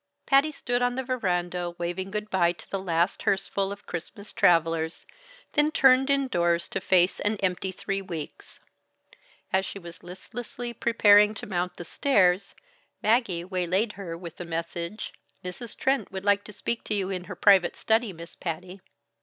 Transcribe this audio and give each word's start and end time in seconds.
Patty 0.25 0.51
stood 0.51 0.81
on 0.81 0.95
the 0.95 1.03
veranda 1.03 1.75
waving 1.77 2.09
good 2.09 2.31
by 2.31 2.53
to 2.53 2.67
the 2.71 2.79
last 2.81 3.21
hearseful 3.21 3.71
of 3.71 3.85
Christmas 3.85 4.33
travelers, 4.33 5.05
then 5.53 5.69
turned 5.71 6.09
indoors 6.09 6.67
to 6.69 6.81
face 6.81 7.19
an 7.19 7.35
empty 7.37 7.71
three 7.71 8.01
weeks. 8.01 8.59
As 9.53 9.63
she 9.63 9.77
was 9.77 10.01
listlessly 10.01 10.73
preparing 10.73 11.35
to 11.35 11.45
mount 11.45 11.75
the 11.77 11.85
stairs, 11.85 12.55
Maggie 13.03 13.43
waylaid 13.45 13.91
her 13.93 14.17
with 14.17 14.37
the 14.37 14.43
message: 14.43 15.13
"Mrs. 15.45 15.77
Trent 15.77 16.11
would 16.11 16.25
like 16.25 16.43
to 16.45 16.51
speak 16.51 16.83
to 16.85 16.95
you 16.95 17.11
in 17.11 17.25
her 17.25 17.35
private 17.35 17.75
study, 17.75 18.11
Miss 18.11 18.35
Patty." 18.35 18.81